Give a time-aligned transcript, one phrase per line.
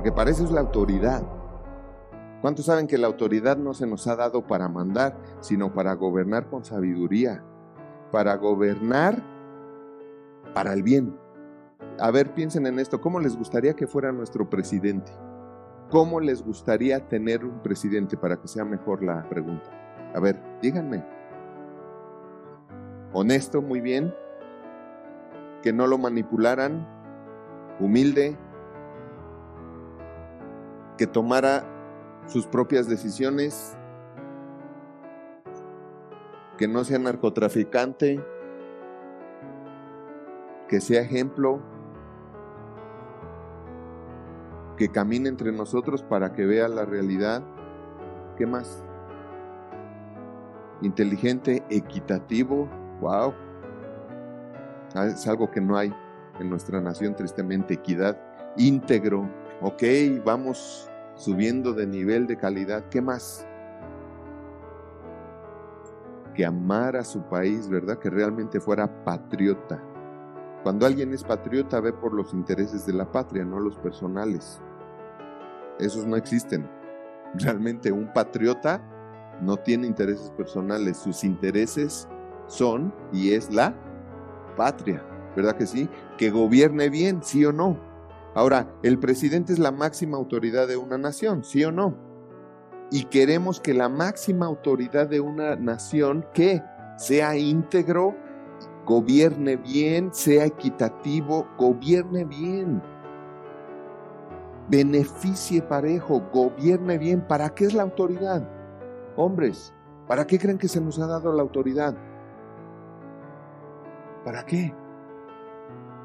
[0.00, 1.22] porque para eso es la autoridad.
[2.40, 6.48] ¿Cuántos saben que la autoridad no se nos ha dado para mandar, sino para gobernar
[6.48, 7.44] con sabiduría?
[8.10, 9.22] Para gobernar
[10.54, 11.14] para el bien.
[11.98, 13.02] A ver, piensen en esto.
[13.02, 15.12] ¿Cómo les gustaría que fuera nuestro presidente?
[15.90, 19.68] ¿Cómo les gustaría tener un presidente para que sea mejor la pregunta?
[20.14, 21.04] A ver, díganme.
[23.12, 24.14] Honesto, muy bien.
[25.62, 26.88] Que no lo manipularan.
[27.78, 28.38] Humilde.
[31.00, 31.64] Que tomara
[32.26, 33.74] sus propias decisiones.
[36.58, 38.22] Que no sea narcotraficante.
[40.68, 41.62] Que sea ejemplo
[44.76, 47.42] que camine entre nosotros para que vea la realidad.
[48.36, 48.84] ¿Qué más?
[50.82, 52.68] Inteligente, equitativo,
[53.00, 53.32] wow.
[54.94, 55.94] Ah, es algo que no hay
[56.38, 58.20] en nuestra nación, tristemente, equidad,
[58.58, 59.26] íntegro.
[59.62, 59.82] Ok,
[60.26, 60.89] vamos
[61.20, 62.88] subiendo de nivel de calidad.
[62.88, 63.46] ¿Qué más?
[66.34, 67.98] Que amara a su país, ¿verdad?
[67.98, 69.82] Que realmente fuera patriota.
[70.62, 74.60] Cuando alguien es patriota ve por los intereses de la patria, no los personales
[75.80, 76.68] esos no existen.
[77.34, 78.80] Realmente un patriota
[79.40, 82.08] no tiene intereses personales, sus intereses
[82.46, 83.74] son y es la
[84.56, 85.02] patria,
[85.34, 85.88] ¿verdad que sí?
[86.18, 87.89] Que gobierne bien, sí o no.
[88.34, 91.96] Ahora, el presidente es la máxima autoridad de una nación, sí o no.
[92.90, 96.62] Y queremos que la máxima autoridad de una nación, que
[96.96, 98.16] sea íntegro,
[98.86, 102.82] gobierne bien, sea equitativo, gobierne bien
[104.70, 107.20] beneficie parejo, gobierne bien.
[107.20, 108.48] ¿Para qué es la autoridad?
[109.16, 109.74] Hombres,
[110.06, 111.94] ¿para qué creen que se nos ha dado la autoridad?
[114.24, 114.72] ¿Para qué?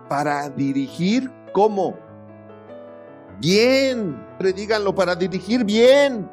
[0.10, 1.96] Para dirigir cómo?
[3.40, 6.30] Bien, predíganlo, para dirigir bien.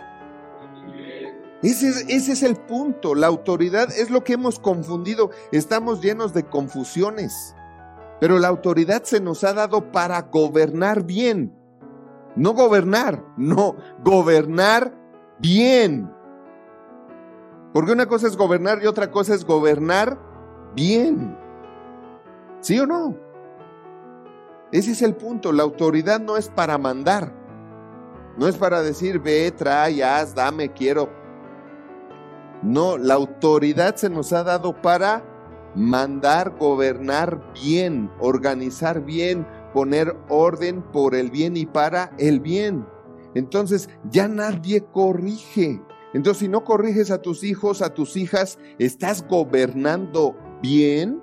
[1.63, 3.15] Ese es, ese es el punto.
[3.15, 5.31] La autoridad es lo que hemos confundido.
[5.53, 7.55] Estamos llenos de confusiones.
[8.21, 11.53] Pero la autoridad se nos ha dado para gobernar bien.
[12.35, 14.95] No gobernar, no, gobernar
[15.39, 16.11] bien.
[17.73, 20.19] Porque una cosa es gobernar y otra cosa es gobernar
[20.75, 21.37] bien.
[22.61, 23.17] ¿Sí o no?
[24.73, 25.53] Ese es el punto.
[25.53, 27.33] La autoridad no es para mandar.
[28.39, 31.11] No es para decir, ve, trae, haz, dame, quiero.
[32.63, 35.23] No, la autoridad se nos ha dado para
[35.75, 42.87] mandar, gobernar bien, organizar bien, poner orden por el bien y para el bien.
[43.35, 45.83] Entonces ya nadie corrige.
[46.15, 51.23] Entonces si no corriges a tus hijos, a tus hijas, ¿estás gobernando bien?